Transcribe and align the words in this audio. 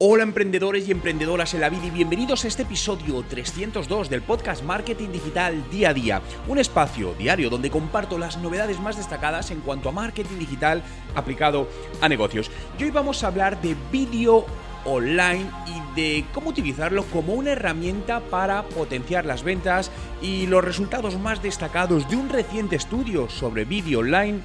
Hola 0.00 0.22
emprendedores 0.22 0.86
y 0.86 0.92
emprendedoras 0.92 1.54
en 1.54 1.60
la 1.60 1.70
vida 1.70 1.86
y 1.86 1.90
bienvenidos 1.90 2.44
a 2.44 2.46
este 2.46 2.62
episodio 2.62 3.20
302 3.28 4.08
del 4.08 4.22
podcast 4.22 4.62
Marketing 4.62 5.08
Digital 5.08 5.68
Día 5.72 5.88
a 5.88 5.92
Día, 5.92 6.22
un 6.46 6.58
espacio 6.58 7.14
diario 7.14 7.50
donde 7.50 7.68
comparto 7.68 8.16
las 8.16 8.36
novedades 8.38 8.78
más 8.78 8.96
destacadas 8.96 9.50
en 9.50 9.60
cuanto 9.60 9.88
a 9.88 9.92
marketing 9.92 10.38
digital 10.38 10.84
aplicado 11.16 11.66
a 12.00 12.08
negocios. 12.08 12.48
Y 12.78 12.84
hoy 12.84 12.90
vamos 12.92 13.24
a 13.24 13.26
hablar 13.26 13.60
de 13.60 13.74
vídeo 13.90 14.46
online 14.84 15.50
y 15.66 16.00
de 16.00 16.24
cómo 16.32 16.50
utilizarlo 16.50 17.02
como 17.06 17.32
una 17.32 17.50
herramienta 17.50 18.20
para 18.20 18.62
potenciar 18.68 19.26
las 19.26 19.42
ventas 19.42 19.90
y 20.22 20.46
los 20.46 20.64
resultados 20.64 21.18
más 21.18 21.42
destacados 21.42 22.08
de 22.08 22.14
un 22.14 22.28
reciente 22.28 22.76
estudio 22.76 23.28
sobre 23.28 23.64
vídeo 23.64 23.98
online 23.98 24.42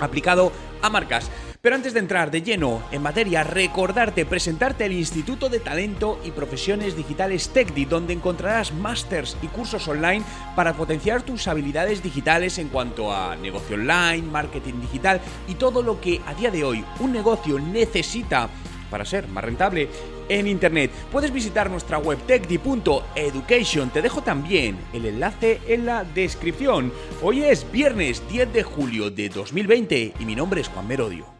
aplicado 0.00 0.50
a 0.80 0.88
marcas. 0.88 1.30
Pero 1.60 1.74
antes 1.74 1.92
de 1.92 1.98
entrar 1.98 2.30
de 2.30 2.42
lleno 2.42 2.82
en 2.92 3.02
materia, 3.02 3.42
recordarte 3.42 4.24
presentarte 4.24 4.84
al 4.84 4.92
Instituto 4.92 5.48
de 5.48 5.58
Talento 5.58 6.20
y 6.24 6.30
Profesiones 6.30 6.96
Digitales 6.96 7.48
TECDI, 7.48 7.84
donde 7.84 8.12
encontrarás 8.12 8.72
másters 8.72 9.36
y 9.42 9.48
cursos 9.48 9.88
online 9.88 10.24
para 10.54 10.74
potenciar 10.74 11.22
tus 11.22 11.48
habilidades 11.48 12.00
digitales 12.00 12.58
en 12.58 12.68
cuanto 12.68 13.12
a 13.12 13.34
negocio 13.34 13.74
online, 13.74 14.22
marketing 14.22 14.80
digital 14.80 15.20
y 15.48 15.56
todo 15.56 15.82
lo 15.82 16.00
que 16.00 16.20
a 16.26 16.34
día 16.34 16.52
de 16.52 16.62
hoy 16.62 16.84
un 17.00 17.12
negocio 17.12 17.58
necesita 17.58 18.48
para 18.88 19.04
ser 19.04 19.26
más 19.26 19.42
rentable 19.42 19.88
en 20.28 20.46
Internet. 20.46 20.92
Puedes 21.10 21.32
visitar 21.32 21.70
nuestra 21.70 21.98
web 21.98 22.18
techdi.education. 22.24 23.90
Te 23.90 24.00
dejo 24.00 24.22
también 24.22 24.78
el 24.92 25.06
enlace 25.06 25.60
en 25.66 25.86
la 25.86 26.04
descripción. 26.04 26.92
Hoy 27.20 27.42
es 27.42 27.70
viernes 27.72 28.22
10 28.30 28.52
de 28.52 28.62
julio 28.62 29.10
de 29.10 29.28
2020 29.28 30.14
y 30.20 30.24
mi 30.24 30.36
nombre 30.36 30.60
es 30.60 30.68
Juan 30.68 30.86
Merodio. 30.86 31.37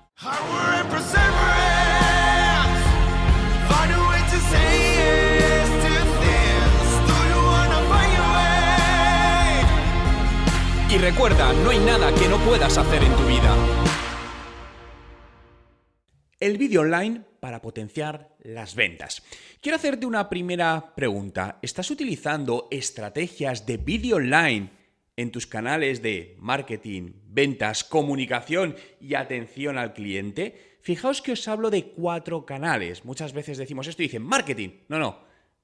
Y 10.91 10.99
recuerda, 10.99 11.53
no 11.53 11.71
hay 11.71 11.79
nada 11.79 12.13
que 12.15 12.29
no 12.29 12.39
puedas 12.39 12.77
hacer 12.79 13.05
en 13.05 13.15
tu 13.15 13.27
vida. 13.27 13.55
El 16.41 16.59
vídeo 16.59 16.81
online 16.81 17.23
para 17.39 17.63
potenciar 17.63 18.31
las 18.41 18.75
ventas. 18.75 19.23
Quiero 19.61 19.77
hacerte 19.77 20.05
una 20.05 20.29
primera 20.29 20.95
pregunta. 20.97 21.61
¿Estás 21.63 21.93
utilizando 21.93 22.67
estrategias 22.73 23.67
de 23.67 23.77
vídeo 23.77 24.17
online 24.17 24.78
en 25.19 25.33
tus 25.33 25.49
canales 25.49 26.01
de 26.01 26.37
marketing, 26.39 27.11
ventas, 27.27 27.83
comunicación 27.83 28.77
y 29.01 29.15
atención 29.15 29.77
al 29.77 29.93
cliente? 29.93 30.79
Fijaos 30.81 31.21
que 31.21 31.33
os 31.33 31.49
hablo 31.49 31.71
de 31.71 31.87
cuatro 31.87 32.47
canales. 32.47 33.05
Muchas 33.05 33.33
veces 33.33 33.59
decimos 33.59 33.89
esto 33.89 34.01
y 34.01 34.07
dicen 34.07 34.23
marketing. 34.23 34.85
No, 34.87 35.01
no. 35.01 35.19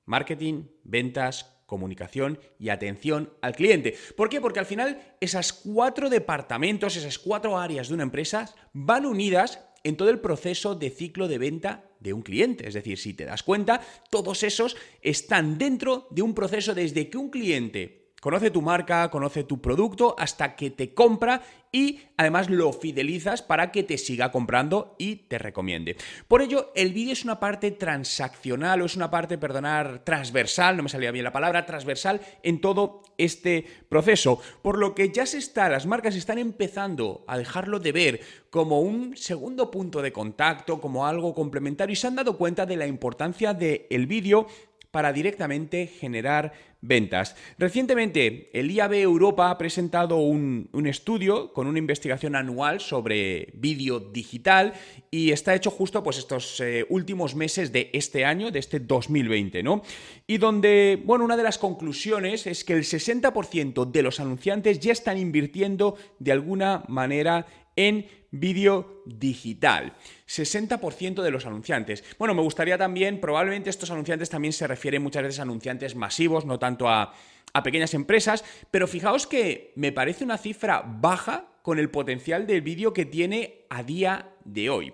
Marketing, 0.07 0.65
ventas, 0.83 1.63
comunicación 1.67 2.41
y 2.59 2.71
atención 2.71 3.33
al 3.43 3.55
cliente. 3.55 3.95
¿Por 4.17 4.29
qué? 4.29 4.41
Porque 4.41 4.59
al 4.59 4.67
final 4.67 5.17
esas 5.21 5.53
cuatro 5.53 6.11
departamentos, 6.11 6.97
esas 6.97 7.21
cuatro 7.21 7.57
áreas 7.57 7.87
de 7.87 7.95
una 7.95 8.03
empresa 8.03 8.53
van 8.73 9.07
unidas 9.07 9.65
en 9.85 9.97
todo 9.97 10.11
el 10.11 10.19
proceso 10.19 10.75
de 10.75 10.91
ciclo 10.91 11.29
de 11.29 11.39
venta 11.39 11.85
de 12.01 12.13
un 12.13 12.23
cliente. 12.23 12.67
Es 12.67 12.75
decir, 12.75 12.99
si 12.99 13.15
te 13.15 13.25
das 13.25 13.45
cuenta, 13.45 13.81
todos 14.11 14.43
esos 14.43 14.77
están 15.01 15.59
dentro 15.59 16.09
de 16.11 16.23
un 16.23 16.35
proceso 16.35 16.75
desde 16.75 17.09
que 17.09 17.19
un 17.19 17.31
cliente 17.31 18.04
Conoce 18.25 18.51
tu 18.51 18.63
marca, 18.63 19.11
conoce 19.11 19.45
tu 19.45 19.61
producto 19.61 20.17
hasta 20.19 20.57
que 20.57 20.71
te 20.71 20.95
compra 20.95 21.43
y 21.71 22.01
además 22.17 22.49
lo 22.49 22.73
fidelizas 22.73 23.43
para 23.43 23.71
que 23.71 23.83
te 23.83 23.99
siga 23.99 24.33
comprando 24.33 24.95
y 24.97 25.17
te 25.17 25.37
recomiende. 25.37 25.99
Por 26.27 26.41
ello, 26.41 26.73
el 26.75 26.95
vídeo 26.95 27.13
es 27.13 27.25
una 27.25 27.39
parte 27.39 27.71
transaccional 27.71 28.81
o 28.81 28.87
es 28.87 28.97
una 28.97 29.11
parte, 29.11 29.37
perdonar, 29.37 30.05
transversal, 30.07 30.75
no 30.75 30.85
me 30.85 30.89
salía 30.89 31.11
bien 31.11 31.25
la 31.25 31.33
palabra, 31.33 31.67
transversal 31.67 32.23
en 32.43 32.63
todo 32.63 33.03
este 33.19 33.67
proceso. 33.91 34.41
Por 34.63 34.79
lo 34.79 34.95
que 34.95 35.13
ya 35.13 35.27
se 35.27 35.37
está, 35.37 35.69
las 35.69 35.85
marcas 35.85 36.17
están 36.17 36.39
empezando 36.39 37.27
a 37.27 37.37
dejarlo 37.37 37.79
de 37.79 37.93
ver 37.93 38.21
como 38.49 38.81
un 38.81 39.19
segundo 39.19 39.71
punto 39.71 40.01
de 40.01 40.15
contacto, 40.15 40.81
como 40.81 41.07
algo 41.07 41.35
complementario 41.35 41.93
y 41.93 41.97
se 41.97 42.07
han 42.07 42.17
dado 42.17 42.39
cuenta 42.39 42.65
de 42.65 42.77
la 42.77 42.87
importancia 42.87 43.53
del 43.53 44.07
vídeo 44.07 44.47
para 44.95 45.13
directamente 45.13 45.89
generar 45.89 46.53
ventas. 46.81 47.35
Recientemente, 47.59 48.49
el 48.53 48.71
IAB 48.71 48.93
Europa 48.93 49.51
ha 49.51 49.59
presentado 49.59 50.19
un, 50.19 50.69
estudio 50.87 51.53
con 51.53 51.67
una 51.67 51.81
investigación 51.81 52.37
anual 52.37 52.81
sobre 52.81 53.49
vídeo 53.55 53.99
digital 53.99 54.75
y 55.11 55.33
está 55.33 55.53
hecho 55.53 55.73
justo 55.73 56.05
pues 56.05 56.19
estos 56.19 56.61
eh, 56.61 56.87
últimos 56.91 57.35
meses 57.35 57.73
de 57.73 57.91
este 57.93 58.25
año, 58.25 58.53
de 58.53 58.61
este 58.61 58.79
2020, 58.79 59.65
¿no? 59.65 59.83
Y 60.29 60.39
donde, 60.39 61.03
bueno, 61.05 61.25
una 61.25 61.37
de 61.37 61.43
las 61.43 61.59
conclusiones 61.59 62.47
es 62.47 62.63
que 62.63 62.75
el 62.75 62.85
60% 62.85 63.91
de 63.91 64.03
los 64.03 64.21
anunciantes 64.21 64.79
ya 64.79 64.93
están 64.93 65.19
invirtiendo 65.19 65.97
de 66.21 66.31
alguna 66.31 66.85
manera 66.87 67.47
en 67.77 68.07
vídeo 68.31 69.03
digital. 69.07 69.95
60% 70.27 71.23
de 71.23 71.31
los 71.31 71.47
anunciantes. 71.47 72.05
Bueno, 72.19 72.35
me 72.35 72.43
gustaría 72.43 72.77
también, 72.77 73.21
probablemente 73.21 73.71
estos 73.71 73.91
anunciantes 73.91 74.31
también 74.31 74.53
se 74.53 74.67
refieren 74.67 75.03
muchas 75.03 75.23
veces 75.23 75.39
a 75.39 75.43
anunciantes 75.43 75.95
masivos, 75.95 76.45
no 76.45 76.59
tanto 76.59 76.89
a, 76.89 77.15
a 77.53 77.63
pequeñas 77.63 77.95
empresas, 77.95 78.45
pero 78.71 78.89
fijaos 78.89 79.27
que 79.27 79.73
me 79.77 79.93
parece 79.93 80.25
una 80.25 80.39
cifra 80.39 80.83
baja 80.85 81.47
con 81.63 81.79
el 81.79 81.91
potencial 81.91 82.47
del 82.47 82.63
vídeo 82.63 82.93
que 82.93 83.07
tiene 83.07 83.67
a 83.71 83.83
día 83.83 84.35
de 84.45 84.69
hoy. 84.69 84.93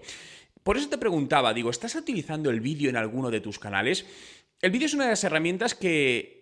Por 0.62 0.76
eso 0.76 0.88
te 0.88 0.98
preguntaba, 0.98 1.54
digo, 1.54 1.70
¿estás 1.70 1.94
utilizando 1.94 2.50
el 2.50 2.60
vídeo 2.60 2.90
en 2.90 2.96
alguno 2.96 3.30
de 3.30 3.40
tus 3.40 3.58
canales? 3.58 4.06
El 4.60 4.70
vídeo 4.70 4.86
es 4.86 4.94
una 4.94 5.04
de 5.04 5.10
las 5.10 5.24
herramientas 5.24 5.74
que 5.74 6.39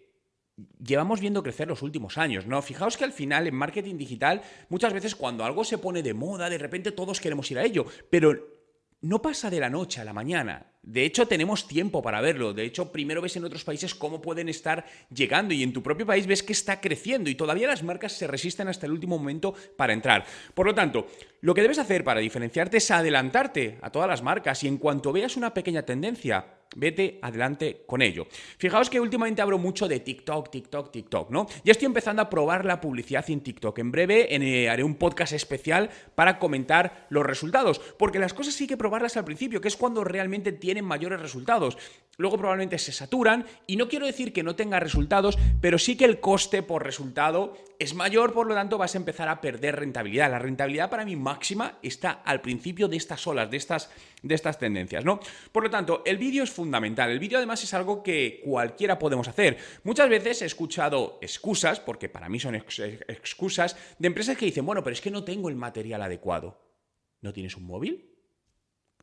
llevamos 0.84 1.20
viendo 1.20 1.42
crecer 1.42 1.68
los 1.68 1.82
últimos 1.82 2.18
años, 2.18 2.46
¿no? 2.46 2.60
Fijaos 2.62 2.96
que 2.96 3.04
al 3.04 3.12
final 3.12 3.46
en 3.46 3.54
marketing 3.54 3.96
digital 3.96 4.42
muchas 4.68 4.92
veces 4.92 5.14
cuando 5.14 5.44
algo 5.44 5.64
se 5.64 5.78
pone 5.78 6.02
de 6.02 6.14
moda, 6.14 6.50
de 6.50 6.58
repente 6.58 6.92
todos 6.92 7.20
queremos 7.20 7.50
ir 7.50 7.58
a 7.58 7.64
ello, 7.64 7.86
pero 8.10 8.58
no 9.00 9.22
pasa 9.22 9.48
de 9.48 9.60
la 9.60 9.70
noche 9.70 10.00
a 10.00 10.04
la 10.04 10.12
mañana. 10.12 10.66
De 10.82 11.04
hecho, 11.04 11.28
tenemos 11.28 11.68
tiempo 11.68 12.02
para 12.02 12.20
verlo. 12.20 12.52
De 12.52 12.64
hecho, 12.64 12.90
primero 12.90 13.20
ves 13.20 13.36
en 13.36 13.44
otros 13.44 13.62
países 13.62 13.94
cómo 13.94 14.20
pueden 14.20 14.48
estar 14.48 14.84
llegando 15.14 15.54
y 15.54 15.62
en 15.62 15.72
tu 15.72 15.82
propio 15.82 16.06
país 16.06 16.26
ves 16.26 16.42
que 16.42 16.52
está 16.52 16.80
creciendo 16.80 17.30
y 17.30 17.34
todavía 17.34 17.68
las 17.68 17.82
marcas 17.82 18.12
se 18.12 18.26
resisten 18.26 18.68
hasta 18.68 18.86
el 18.86 18.92
último 18.92 19.18
momento 19.18 19.54
para 19.76 19.92
entrar. 19.92 20.24
Por 20.54 20.66
lo 20.66 20.74
tanto, 20.74 21.06
lo 21.42 21.54
que 21.54 21.62
debes 21.62 21.78
hacer 21.78 22.02
para 22.02 22.20
diferenciarte 22.20 22.78
es 22.78 22.90
adelantarte 22.90 23.78
a 23.82 23.90
todas 23.90 24.08
las 24.08 24.22
marcas 24.22 24.64
y 24.64 24.68
en 24.68 24.78
cuanto 24.78 25.12
veas 25.12 25.36
una 25.36 25.54
pequeña 25.54 25.82
tendencia, 25.82 26.57
vete 26.76 27.18
adelante 27.22 27.82
con 27.86 28.02
ello. 28.02 28.26
Fijaos 28.58 28.90
que 28.90 29.00
últimamente 29.00 29.42
hablo 29.42 29.58
mucho 29.58 29.88
de 29.88 30.00
TikTok, 30.00 30.50
TikTok, 30.50 30.90
TikTok, 30.90 31.30
¿no? 31.30 31.46
Ya 31.64 31.72
estoy 31.72 31.86
empezando 31.86 32.22
a 32.22 32.30
probar 32.30 32.64
la 32.64 32.80
publicidad 32.80 33.28
en 33.30 33.40
TikTok. 33.40 33.78
En 33.78 33.90
breve 33.90 34.34
eh, 34.34 34.68
haré 34.68 34.84
un 34.84 34.96
podcast 34.96 35.32
especial 35.32 35.90
para 36.14 36.38
comentar 36.38 37.06
los 37.10 37.24
resultados, 37.24 37.80
porque 37.98 38.18
las 38.18 38.34
cosas 38.34 38.54
sí 38.54 38.66
que 38.66 38.76
probarlas 38.76 39.16
al 39.16 39.24
principio, 39.24 39.60
que 39.60 39.68
es 39.68 39.76
cuando 39.76 40.04
realmente 40.04 40.52
tienen 40.52 40.84
mayores 40.84 41.20
resultados. 41.20 41.78
Luego 42.16 42.36
probablemente 42.36 42.78
se 42.78 42.92
saturan 42.92 43.46
y 43.66 43.76
no 43.76 43.88
quiero 43.88 44.04
decir 44.04 44.32
que 44.32 44.42
no 44.42 44.56
tenga 44.56 44.80
resultados, 44.80 45.38
pero 45.60 45.78
sí 45.78 45.96
que 45.96 46.04
el 46.04 46.18
coste 46.18 46.64
por 46.64 46.84
resultado 46.84 47.54
es 47.78 47.94
mayor, 47.94 48.32
por 48.32 48.48
lo 48.48 48.54
tanto 48.54 48.76
vas 48.76 48.94
a 48.94 48.98
empezar 48.98 49.28
a 49.28 49.40
perder 49.40 49.76
rentabilidad. 49.76 50.30
La 50.30 50.40
rentabilidad 50.40 50.90
para 50.90 51.04
mí 51.04 51.14
máxima 51.14 51.78
está 51.80 52.10
al 52.10 52.40
principio 52.40 52.88
de 52.88 52.96
estas 52.96 53.24
olas, 53.26 53.50
de 53.50 53.56
estas, 53.56 53.90
de 54.20 54.34
estas 54.34 54.58
tendencias, 54.58 55.04
¿no? 55.04 55.20
Por 55.52 55.62
lo 55.62 55.70
tanto, 55.70 56.02
el 56.04 56.18
vídeo 56.18 56.42
es 56.42 56.50
fundamental. 56.50 57.10
El 57.10 57.20
vídeo 57.20 57.38
además 57.38 57.62
es 57.62 57.72
algo 57.74 58.02
que 58.02 58.40
cualquiera 58.44 58.98
podemos 58.98 59.28
hacer. 59.28 59.58
Muchas 59.84 60.08
veces 60.08 60.42
he 60.42 60.46
escuchado 60.46 61.18
excusas, 61.22 61.78
porque 61.78 62.08
para 62.08 62.28
mí 62.28 62.40
son 62.40 62.56
excusas, 62.56 63.76
de 63.98 64.06
empresas 64.08 64.36
que 64.36 64.46
dicen, 64.46 64.66
bueno, 64.66 64.82
pero 64.82 64.94
es 64.94 65.00
que 65.00 65.12
no 65.12 65.22
tengo 65.22 65.48
el 65.48 65.54
material 65.56 66.02
adecuado. 66.02 66.60
¿No 67.20 67.32
tienes 67.32 67.56
un 67.56 67.64
móvil? 67.64 68.10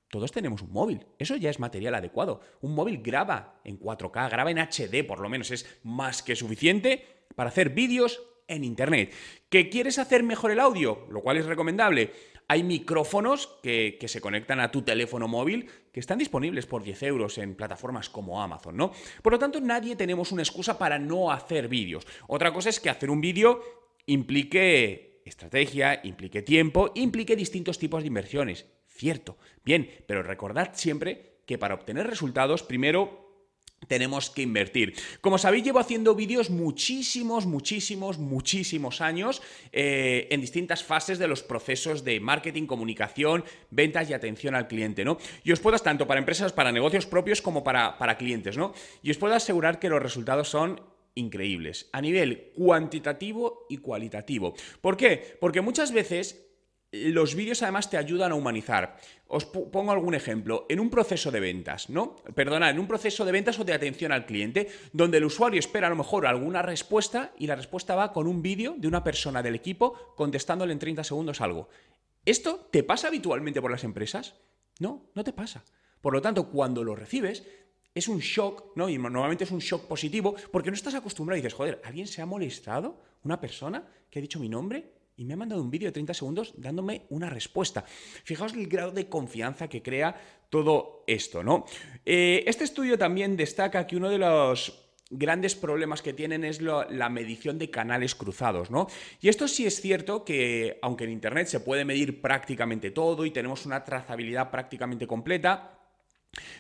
Todos 0.10 0.34
tenemos 0.34 0.62
un 0.62 0.74
móvil. 0.74 1.06
Eso 1.18 1.38
ya 1.38 1.50
es 1.50 1.60
material 1.60 1.96
adecuado. 1.96 2.42
Un 2.60 2.76
móvil 2.76 3.02
graba 3.02 3.62
en 3.64 3.80
4K, 3.80 4.30
graba 4.30 4.52
en 4.52 4.60
HD, 4.60 5.06
por 5.08 5.22
lo 5.22 5.30
menos 5.30 5.52
es 5.52 5.66
más 5.84 6.22
que 6.22 6.36
suficiente 6.36 7.26
para 7.36 7.50
hacer 7.50 7.70
vídeos 7.70 8.22
en 8.48 8.64
Internet. 8.64 9.14
¿Que 9.50 9.70
quieres 9.70 10.00
hacer 10.00 10.24
mejor 10.24 10.52
el 10.52 10.60
audio? 10.60 11.08
Lo 11.10 11.22
cual 11.22 11.38
es 11.38 11.46
recomendable. 11.46 12.12
Hay 12.48 12.64
micrófonos 12.64 13.58
que, 13.64 13.98
que, 14.00 14.08
se 14.08 14.22
conectan 14.22 14.60
a 14.60 14.70
tu 14.70 14.84
teléfono 14.84 15.28
móvil 15.28 15.68
que 15.92 16.00
están 16.00 16.20
disponibles 16.20 16.68
por 16.68 16.84
10 16.84 17.04
euros 17.04 17.38
en 17.40 17.56
plataformas 17.56 18.10
como 18.10 18.42
Amazon, 18.42 18.78
¿no? 18.78 18.92
Por 19.24 19.34
lo 19.34 19.40
tanto, 19.40 19.60
nadie 19.60 19.96
tenemos 19.96 20.32
una 20.32 20.44
excusa 20.44 20.78
para 20.78 21.00
no 21.00 21.32
hacer 21.32 21.68
vídeos. 21.68 22.06
Otra 22.28 22.54
cosa 22.54 22.70
es 22.70 22.80
que 22.80 22.90
hacer 22.90 23.10
un 23.10 23.22
vídeo 23.22 23.62
implique 24.06 25.22
estrategia, 25.26 26.02
implique 26.04 26.44
tiempo, 26.44 26.92
implique 26.94 27.36
distintos 27.36 27.80
tipos 27.80 28.04
de 28.04 28.08
inversiones. 28.08 28.68
Cierto. 28.88 29.38
Bien, 29.64 29.90
pero 30.06 30.24
recordad 30.24 30.72
siempre 30.74 31.40
que 31.46 31.58
para 31.58 31.76
obtener 31.76 32.08
resultados, 32.08 32.64
primero 32.64 33.25
tenemos 33.88 34.30
que 34.30 34.42
invertir. 34.42 34.94
Como 35.22 35.38
sabéis, 35.38 35.64
llevo 35.64 35.80
haciendo 35.80 36.16
vídeos 36.16 36.50
muchísimos, 36.50 37.46
muchísimos, 37.46 38.18
muchísimos 38.18 39.02
años 39.02 39.42
eh, 39.72 40.28
en 40.32 40.42
distintas 40.42 40.84
fases 40.84 41.20
de 41.20 41.28
los 41.28 41.44
procesos 41.44 42.04
de 42.04 42.20
marketing, 42.20 42.66
comunicación, 42.66 43.44
ventas 43.70 44.10
y 44.10 44.14
atención 44.14 44.56
al 44.56 44.68
cliente, 44.68 45.06
¿no? 45.06 45.18
Y 45.44 45.52
os 45.52 45.60
puedo, 45.60 45.78
tanto 45.80 46.08
para 46.08 46.20
empresas, 46.20 46.54
para 46.54 46.72
negocios 46.72 47.06
propios 47.06 47.42
como 47.42 47.64
para, 47.64 47.98
para 47.98 48.18
clientes, 48.18 48.58
¿no? 48.58 48.74
Y 49.04 49.12
os 49.12 49.18
puedo 49.18 49.36
asegurar 49.36 49.80
que 49.80 49.90
los 49.90 50.02
resultados 50.02 50.50
son 50.50 50.82
increíbles 51.16 51.90
a 51.94 52.02
nivel 52.02 52.52
cuantitativo 52.56 53.66
y 53.70 53.78
cualitativo. 53.78 54.54
¿Por 54.82 54.98
qué? 54.98 55.38
Porque 55.40 55.62
muchas 55.62 55.92
veces 55.92 56.46
los 56.92 57.36
vídeos 57.36 57.62
además 57.62 57.90
te 57.90 57.98
ayudan 57.98 58.32
a 58.32 58.36
humanizar. 58.36 58.98
Os 59.28 59.46
pongo 59.46 59.92
algún 59.92 60.16
ejemplo. 60.16 60.66
En 60.70 60.80
un 60.80 60.90
proceso 60.90 61.32
de 61.32 61.40
ventas, 61.40 61.90
¿no? 61.90 62.16
Perdona, 62.36 62.70
en 62.70 62.80
un 62.80 62.88
proceso 62.88 63.26
de 63.26 63.32
ventas 63.32 63.60
o 63.60 63.66
de 63.66 63.74
atención 63.74 64.12
al 64.12 64.26
cliente, 64.26 64.70
donde 64.94 65.18
el 65.18 65.26
usuario 65.26 65.60
espera 65.60 65.88
a 65.88 65.90
lo 65.90 65.96
mejor 65.96 66.26
alguna 66.26 66.62
respuesta 66.62 67.34
y 67.38 67.48
la 67.48 67.56
respuesta 67.56 67.96
va 67.96 68.14
con 68.14 68.28
un 68.28 68.42
vídeo 68.42 68.76
de 68.78 68.88
una 68.88 69.04
persona 69.04 69.44
del 69.44 69.56
equipo 69.56 70.14
contestándole 70.16 70.74
en 70.74 70.80
30 70.80 71.04
segundos 71.04 71.42
algo. 71.42 71.70
¿Esto 72.24 72.70
te 72.72 72.84
pasa 72.84 73.08
habitualmente 73.08 73.62
por 73.62 73.72
las 73.72 73.84
empresas? 73.84 74.36
No, 74.80 75.10
no 75.14 75.24
te 75.24 75.34
pasa. 75.34 75.64
Por 76.02 76.14
lo 76.14 76.22
tanto, 76.22 76.50
cuando 76.50 76.84
lo 76.84 76.96
recibes, 76.96 77.44
es 77.94 78.08
un 78.08 78.20
shock, 78.20 78.76
¿no? 78.76 78.90
Y 78.90 78.98
normalmente 78.98 79.46
es 79.46 79.52
un 79.52 79.60
shock 79.60 79.88
positivo 79.88 80.36
porque 80.52 80.70
no 80.70 80.76
estás 80.76 80.96
acostumbrado 80.96 81.38
y 81.38 81.42
dices, 81.42 81.54
joder, 81.54 81.82
¿alguien 81.84 82.08
se 82.08 82.22
ha 82.22 82.26
molestado? 82.26 83.02
¿Una 83.24 83.40
persona 83.40 83.88
que 84.10 84.20
ha 84.20 84.22
dicho 84.22 84.40
mi 84.40 84.50
nombre? 84.50 84.95
Y 85.18 85.26
me 85.26 85.34
ha 85.34 85.38
mandado 85.38 85.62
un 85.62 85.72
vídeo 85.72 85.88
de 85.88 85.94
30 85.94 86.14
segundos 86.14 86.54
dándome 86.58 87.06
una 87.10 87.30
respuesta. 87.30 87.84
Fijaos 88.24 88.54
el 88.54 88.68
grado 88.68 88.92
de 88.92 89.08
confianza 89.08 89.68
que 89.68 89.82
crea 89.82 90.16
todo 90.50 91.04
esto, 91.08 91.44
¿no? 91.44 91.66
Eh, 92.06 92.44
este 92.48 92.64
estudio 92.64 92.98
también 92.98 93.38
destaca 93.38 93.88
que 93.88 93.96
uno 93.96 94.10
de 94.10 94.18
los 94.18 94.82
grandes 95.10 95.56
problemas 95.56 96.02
que 96.02 96.14
tienen 96.14 96.44
es 96.44 96.62
la 96.62 97.10
medición 97.10 97.60
de 97.60 97.70
canales 97.70 98.16
cruzados, 98.16 98.72
¿no? 98.72 98.88
Y 99.22 99.30
esto 99.30 99.48
sí 99.48 99.66
es 99.66 99.80
cierto 99.80 100.26
que, 100.26 100.80
aunque 100.82 101.04
en 101.04 101.12
Internet 101.12 101.48
se 101.48 101.60
puede 101.60 101.86
medir 101.86 102.22
prácticamente 102.22 102.92
todo 102.92 103.26
y 103.26 103.32
tenemos 103.32 103.66
una 103.66 103.84
trazabilidad 103.84 104.50
prácticamente 104.50 105.06
completa, 105.06 105.80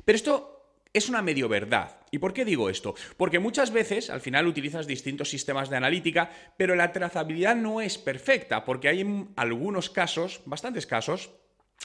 pero 0.05 0.15
esto 0.15 0.54
es 0.97 1.09
una 1.09 1.21
medio 1.21 1.49
verdad. 1.49 1.99
¿Y 2.11 2.19
por 2.19 2.33
qué 2.33 2.45
digo 2.45 2.69
esto? 2.69 2.95
Porque 3.17 3.39
muchas 3.39 3.71
veces 3.71 4.09
al 4.09 4.21
final 4.21 4.47
utilizas 4.47 4.87
distintos 4.87 5.29
sistemas 5.29 5.69
de 5.69 5.77
analítica, 5.77 6.31
pero 6.57 6.75
la 6.75 6.91
trazabilidad 6.91 7.55
no 7.55 7.81
es 7.81 7.97
perfecta, 7.97 8.63
porque 8.63 8.87
hay 8.87 9.27
algunos 9.35 9.89
casos, 9.89 10.41
bastantes 10.45 10.87
casos, 10.87 11.31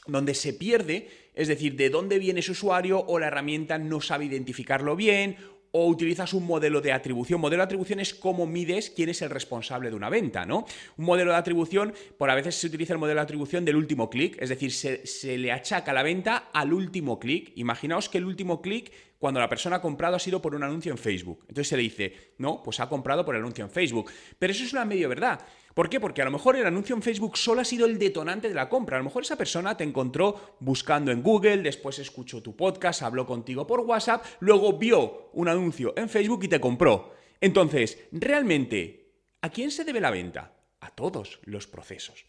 donde 0.07 0.35
se 0.35 0.53
pierde, 0.53 1.09
es 1.35 1.49
decir, 1.49 1.77
de 1.77 1.91
dónde 1.91 2.19
viene 2.19 2.41
ese 2.41 2.53
usuario 2.53 3.05
o 3.05 3.19
la 3.19 3.27
herramienta 3.27 3.79
no 3.79 4.01
sabe 4.01 4.27
identificarlo 4.27 4.97
bien 4.97 5.37
o 5.73 5.87
utilizas 5.87 6.35
un 6.35 6.47
modelo 6.47 6.81
de 6.81 6.93
atribución. 6.93 7.41
Modelo 7.41 7.61
de 7.61 7.65
atribución 7.65 8.01
es 8.01 8.15
cómo 8.15 8.47
mides 8.47 8.91
quién 8.91 9.09
es 9.09 9.23
el 9.23 9.31
responsable 9.31 9.91
de 9.91 9.97
una 9.97 10.09
venta, 10.09 10.45
¿no? 10.45 10.67
Un 10.97 11.05
modelo 11.05 11.31
de 11.31 11.39
atribución, 11.39 11.93
por 12.19 12.31
a 12.31 12.35
veces 12.35 12.55
se 12.55 12.67
utiliza 12.67 12.93
el 12.93 12.99
modelo 12.99 13.21
de 13.21 13.25
atribución 13.25 13.65
del 13.65 13.77
último 13.77 14.11
clic, 14.11 14.37
es 14.41 14.49
decir, 14.49 14.73
se, 14.73 15.07
se 15.07 15.39
le 15.39 15.53
achaca 15.53 15.93
la 15.93 16.03
venta 16.03 16.51
al 16.53 16.73
último 16.73 17.19
clic. 17.19 17.53
Imaginaos 17.57 18.09
que 18.09 18.19
el 18.19 18.25
último 18.25 18.61
clic 18.61 18.93
cuando 19.21 19.39
la 19.39 19.51
persona 19.51 19.77
ha 19.77 19.83
comprado 19.83 20.17
ha 20.17 20.19
sido 20.19 20.41
por 20.41 20.55
un 20.55 20.63
anuncio 20.63 20.91
en 20.91 20.97
Facebook. 20.97 21.41
Entonces 21.43 21.69
se 21.69 21.77
le 21.77 21.83
dice, 21.83 22.35
no, 22.39 22.63
pues 22.63 22.81
ha 22.81 22.89
comprado 22.89 23.23
por 23.23 23.37
el 23.37 23.43
anuncio 23.43 23.63
en 23.63 23.71
Facebook. 23.71 24.11
Pero 24.39 24.51
eso 24.51 24.65
es 24.65 24.73
una 24.73 24.87
medio 24.87 25.11
verdad. 25.11 25.39
¿Por 25.75 25.91
qué? 25.91 26.01
Porque 26.01 26.23
a 26.23 26.25
lo 26.25 26.31
mejor 26.31 26.57
el 26.57 26.67
anuncio 26.67 26.97
en 26.97 27.03
Facebook 27.03 27.37
solo 27.37 27.61
ha 27.61 27.65
sido 27.67 27.85
el 27.85 27.99
detonante 27.99 28.49
de 28.49 28.55
la 28.55 28.71
compra. 28.71 28.97
A 28.97 29.01
lo 29.01 29.05
mejor 29.05 29.23
esa 29.23 29.37
persona 29.37 29.77
te 29.77 29.85
encontró 29.85 30.57
buscando 30.61 31.13
en 31.13 31.23
Google, 31.23 31.59
después 31.59 31.99
escuchó 31.99 32.43
tu 32.43 32.57
podcast, 32.57 33.03
habló 33.03 33.27
contigo 33.27 33.67
por 33.67 33.81
WhatsApp, 33.81 34.25
luego 34.41 34.79
vio 34.79 35.29
un 35.35 35.49
anuncio 35.49 35.93
en 35.99 36.09
Facebook 36.09 36.45
y 36.45 36.49
te 36.49 36.61
compró. 36.61 37.13
Entonces, 37.43 37.99
realmente, 38.13 39.13
¿a 39.43 39.51
quién 39.51 39.71
se 39.71 39.85
debe 39.85 40.01
la 40.01 40.11
venta? 40.11 40.60
Todos 40.95 41.41
los 41.45 41.67
procesos. 41.67 42.25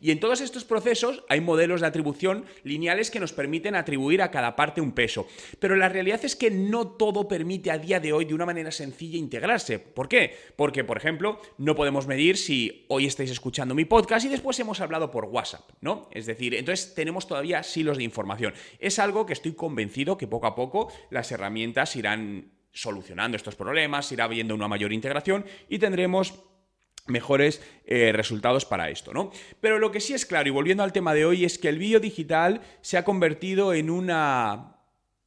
Y 0.00 0.10
en 0.10 0.20
todos 0.20 0.40
estos 0.40 0.64
procesos 0.64 1.22
hay 1.28 1.40
modelos 1.40 1.80
de 1.80 1.86
atribución 1.86 2.44
lineales 2.64 3.10
que 3.10 3.20
nos 3.20 3.32
permiten 3.32 3.76
atribuir 3.76 4.22
a 4.22 4.30
cada 4.30 4.56
parte 4.56 4.80
un 4.80 4.92
peso. 4.92 5.26
Pero 5.58 5.76
la 5.76 5.88
realidad 5.88 6.24
es 6.24 6.34
que 6.34 6.50
no 6.50 6.88
todo 6.88 7.28
permite 7.28 7.70
a 7.70 7.78
día 7.78 8.00
de 8.00 8.12
hoy 8.12 8.24
de 8.24 8.34
una 8.34 8.46
manera 8.46 8.72
sencilla 8.72 9.16
integrarse. 9.16 9.78
¿Por 9.78 10.08
qué? 10.08 10.34
Porque, 10.56 10.84
por 10.84 10.96
ejemplo, 10.96 11.40
no 11.58 11.76
podemos 11.76 12.06
medir 12.06 12.36
si 12.36 12.84
hoy 12.88 13.06
estáis 13.06 13.30
escuchando 13.30 13.74
mi 13.74 13.84
podcast 13.84 14.26
y 14.26 14.28
después 14.28 14.58
hemos 14.58 14.80
hablado 14.80 15.10
por 15.10 15.26
WhatsApp, 15.26 15.70
¿no? 15.80 16.08
Es 16.10 16.26
decir, 16.26 16.54
entonces 16.54 16.94
tenemos 16.94 17.28
todavía 17.28 17.62
silos 17.62 17.98
de 17.98 18.04
información. 18.04 18.54
Es 18.78 18.98
algo 18.98 19.26
que 19.26 19.32
estoy 19.34 19.54
convencido 19.54 20.18
que 20.18 20.26
poco 20.26 20.46
a 20.46 20.54
poco 20.54 20.92
las 21.10 21.30
herramientas 21.30 21.94
irán 21.96 22.50
solucionando 22.72 23.36
estos 23.36 23.54
problemas, 23.54 24.10
irá 24.10 24.24
habiendo 24.24 24.52
una 24.54 24.66
mayor 24.66 24.92
integración 24.92 25.46
y 25.68 25.78
tendremos 25.78 26.34
mejores 27.06 27.62
eh, 27.84 28.12
resultados 28.12 28.64
para 28.64 28.90
esto, 28.90 29.12
¿no? 29.12 29.30
Pero 29.60 29.78
lo 29.78 29.90
que 29.92 30.00
sí 30.00 30.14
es 30.14 30.24
claro, 30.26 30.48
y 30.48 30.52
volviendo 30.52 30.82
al 30.82 30.92
tema 30.92 31.14
de 31.14 31.26
hoy, 31.26 31.44
es 31.44 31.58
que 31.58 31.68
el 31.68 31.78
vídeo 31.78 32.00
digital 32.00 32.60
se 32.80 32.96
ha 32.96 33.04
convertido 33.04 33.74
en 33.74 33.90
una. 33.90 34.76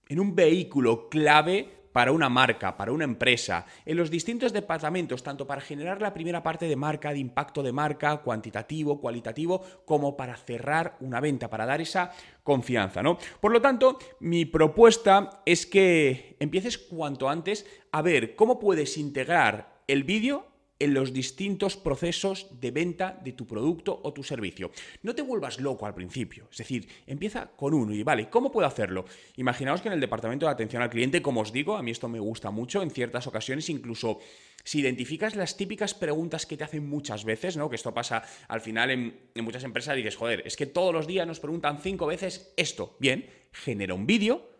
en 0.08 0.20
un 0.20 0.36
vehículo 0.36 1.10
clave 1.10 1.78
para 1.98 2.12
una 2.12 2.30
marca, 2.30 2.78
para 2.78 2.92
una 2.92 3.06
empresa, 3.06 3.66
en 3.84 3.98
los 3.98 4.12
distintos 4.12 4.54
departamentos, 4.54 5.24
tanto 5.24 5.48
para 5.48 5.62
generar 5.62 6.00
la 6.00 6.14
primera 6.14 6.44
parte 6.44 6.68
de 6.68 6.76
marca, 6.76 7.12
de 7.12 7.18
impacto 7.18 7.64
de 7.64 7.72
marca, 7.72 8.18
cuantitativo, 8.18 9.02
cualitativo, 9.02 9.64
como 9.84 10.16
para 10.16 10.38
cerrar 10.38 10.96
una 11.00 11.20
venta, 11.20 11.50
para 11.50 11.66
dar 11.66 11.82
esa 11.82 12.12
confianza, 12.44 13.02
¿no? 13.02 13.18
Por 13.42 13.52
lo 13.52 13.62
tanto, 13.62 13.98
mi 14.20 14.46
propuesta 14.46 15.42
es 15.44 15.66
que 15.66 16.36
empieces 16.40 16.78
cuanto 16.78 17.30
antes 17.30 17.66
a 17.92 18.04
ver 18.04 18.36
cómo 18.36 18.60
puedes 18.60 18.96
integrar 19.00 19.82
el 19.88 20.04
vídeo 20.04 20.46
en 20.80 20.94
los 20.94 21.14
distintos 21.14 21.78
procesos 21.78 22.48
de 22.60 22.72
venta 22.72 23.20
de 23.24 23.34
tu 23.34 23.48
producto 23.48 24.00
o 24.04 24.14
tu 24.14 24.24
servicio. 24.24 24.72
No 25.04 25.16
te 25.16 25.22
vuelvas 25.22 25.60
loco 25.60 25.86
al 25.86 25.94
principio, 25.94 26.48
es 26.52 26.58
decir, 26.58 26.88
empieza 27.06 27.52
con 27.56 27.74
uno 27.74 27.94
y 27.94 28.04
vale, 28.04 28.30
¿cómo 28.30 28.52
puedo 28.52 28.68
hacerlo? 28.68 29.06
Imaginaos 29.38 29.82
que 29.82 29.88
en 29.88 29.94
el 29.94 30.00
departamento 30.00 30.46
de 30.46 30.52
atención 30.52 30.82
al 30.82 30.90
cliente, 30.90 31.22
como 31.22 31.42
os 31.42 31.52
digo, 31.52 31.78
a 31.78 31.84
mí 31.84 31.92
esto 31.92 32.10
me 32.10 32.20
gusta 32.20 32.52
mucho, 32.52 32.82
en 32.82 32.92
ciertas 32.92 33.28
ocasiones 33.28 33.70
incluso 33.70 34.20
si 34.64 34.80
identificas 34.80 35.36
las 35.36 35.56
típicas 35.56 35.94
preguntas 35.94 36.46
que 36.46 36.58
te 36.58 36.64
hacen 36.64 36.88
muchas 36.90 37.24
veces, 37.24 37.56
¿no? 37.56 37.70
Que 37.70 37.78
esto 37.78 37.94
pasa 37.94 38.24
al 38.50 38.60
final 38.60 38.92
en, 38.92 39.18
en 39.34 39.44
muchas 39.46 39.64
empresas 39.64 39.96
y 39.96 39.98
dices, 39.98 40.18
joder, 40.18 40.44
es 40.46 40.58
que 40.58 40.66
todos 40.66 40.94
los 40.94 41.08
días 41.08 41.26
nos 41.26 41.40
preguntan 41.40 41.80
cinco 41.82 42.06
veces 42.06 42.54
esto. 42.58 42.98
Bien, 43.00 43.30
genera 43.54 43.94
un 43.94 44.06
vídeo 44.06 44.57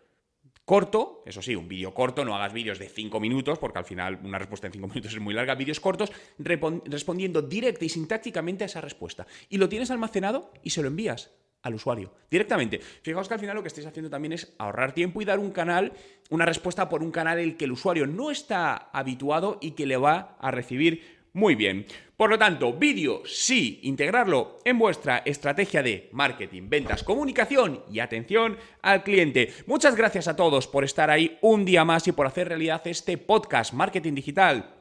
corto, 0.68 1.22
eso 1.24 1.40
sí, 1.40 1.56
un 1.56 1.66
vídeo 1.66 1.94
corto, 1.94 2.26
no 2.26 2.36
hagas 2.36 2.52
vídeos 2.52 2.78
de 2.78 2.90
5 2.90 3.18
minutos, 3.20 3.58
porque 3.58 3.78
al 3.78 3.86
final 3.86 4.20
una 4.22 4.38
respuesta 4.38 4.66
en 4.66 4.74
5 4.74 4.86
minutos 4.94 5.14
es 5.14 5.18
muy 5.18 5.32
larga, 5.32 5.54
vídeos 5.54 5.80
cortos, 5.80 6.12
respondiendo 6.38 7.40
directa 7.40 7.86
y 7.86 7.88
sintácticamente 7.88 8.64
a 8.64 8.66
esa 8.66 8.82
respuesta. 8.82 9.26
Y 9.48 9.56
lo 9.56 9.70
tienes 9.70 9.90
almacenado 9.90 10.52
y 10.62 10.68
se 10.68 10.82
lo 10.82 10.88
envías 10.88 11.30
al 11.62 11.74
usuario 11.74 12.12
directamente. 12.30 12.80
Fijaos 13.00 13.28
que 13.28 13.34
al 13.34 13.40
final 13.40 13.56
lo 13.56 13.62
que 13.62 13.68
estáis 13.68 13.86
haciendo 13.86 14.10
también 14.10 14.34
es 14.34 14.54
ahorrar 14.58 14.92
tiempo 14.92 15.22
y 15.22 15.24
dar 15.24 15.38
un 15.38 15.52
canal, 15.52 15.94
una 16.28 16.44
respuesta 16.44 16.90
por 16.90 17.02
un 17.02 17.12
canal 17.12 17.38
el 17.38 17.56
que 17.56 17.64
el 17.64 17.72
usuario 17.72 18.06
no 18.06 18.30
está 18.30 18.90
habituado 18.92 19.56
y 19.62 19.70
que 19.70 19.86
le 19.86 19.96
va 19.96 20.36
a 20.38 20.50
recibir 20.50 21.17
muy 21.32 21.54
bien. 21.54 21.86
Por 22.16 22.30
lo 22.30 22.38
tanto, 22.38 22.72
vídeo 22.72 23.22
sí, 23.24 23.78
integrarlo 23.84 24.58
en 24.64 24.78
vuestra 24.78 25.18
estrategia 25.24 25.82
de 25.82 26.08
marketing, 26.12 26.68
ventas, 26.68 27.04
comunicación 27.04 27.84
y 27.90 28.00
atención 28.00 28.56
al 28.82 29.04
cliente. 29.04 29.52
Muchas 29.66 29.94
gracias 29.94 30.26
a 30.26 30.34
todos 30.34 30.66
por 30.66 30.84
estar 30.84 31.10
ahí 31.10 31.38
un 31.42 31.64
día 31.64 31.84
más 31.84 32.08
y 32.08 32.12
por 32.12 32.26
hacer 32.26 32.48
realidad 32.48 32.82
este 32.86 33.18
podcast 33.18 33.72
Marketing 33.72 34.14
Digital 34.14 34.77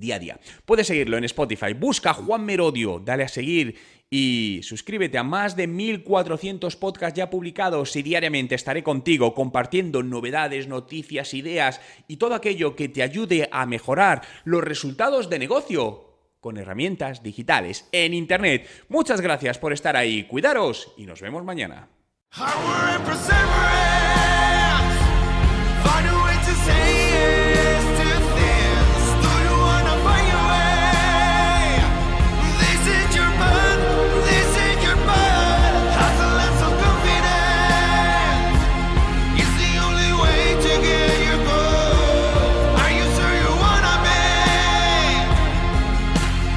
día 0.00 0.16
a 0.16 0.18
día. 0.18 0.40
Puedes 0.64 0.86
seguirlo 0.86 1.16
en 1.16 1.24
Spotify, 1.24 1.72
busca 1.72 2.12
Juan 2.12 2.44
Merodio, 2.44 3.00
dale 3.04 3.24
a 3.24 3.28
seguir 3.28 3.76
y 4.08 4.60
suscríbete 4.62 5.18
a 5.18 5.24
más 5.24 5.56
de 5.56 5.66
1400 5.66 6.76
podcasts 6.76 7.16
ya 7.16 7.28
publicados 7.28 7.96
y 7.96 8.02
diariamente 8.02 8.54
estaré 8.54 8.82
contigo 8.82 9.34
compartiendo 9.34 10.02
novedades, 10.02 10.68
noticias, 10.68 11.34
ideas 11.34 11.80
y 12.06 12.16
todo 12.16 12.34
aquello 12.34 12.76
que 12.76 12.88
te 12.88 13.02
ayude 13.02 13.48
a 13.50 13.66
mejorar 13.66 14.22
los 14.44 14.62
resultados 14.62 15.28
de 15.28 15.38
negocio 15.38 16.06
con 16.40 16.56
herramientas 16.56 17.22
digitales 17.24 17.88
en 17.90 18.14
Internet. 18.14 18.68
Muchas 18.88 19.20
gracias 19.20 19.58
por 19.58 19.72
estar 19.72 19.96
ahí, 19.96 20.24
cuidaros 20.24 20.92
y 20.96 21.06
nos 21.06 21.20
vemos 21.20 21.44
mañana. 21.44 21.88